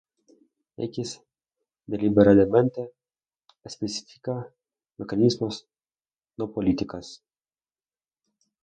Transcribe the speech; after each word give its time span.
X 0.85 1.11
deliberadamente 1.87 2.91
especifica 3.63 4.51
"mecanismos, 4.97 5.67
no 6.39 6.51
políticas". 6.51 7.21